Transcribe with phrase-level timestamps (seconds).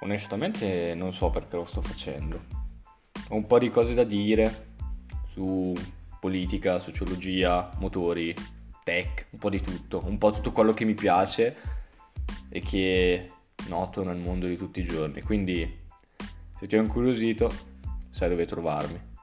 [0.00, 2.44] Onestamente non so perché lo sto facendo.
[3.28, 4.66] Ho un po' di cose da dire
[5.32, 5.74] su
[6.20, 8.34] politica, sociologia, motori,
[8.84, 11.56] tech, un po' di tutto, un po' tutto quello che mi piace
[12.48, 13.30] e che
[13.68, 15.22] noto nel mondo di tutti i giorni.
[15.22, 15.80] Quindi
[16.58, 17.52] se ti ho incuriosito,
[18.08, 19.16] sai dove trovarmi.